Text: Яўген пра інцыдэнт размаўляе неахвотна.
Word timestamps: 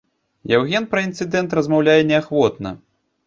Яўген 0.51 0.87
пра 0.93 1.03
інцыдэнт 1.07 1.53
размаўляе 1.59 1.97
неахвотна. 2.13 2.75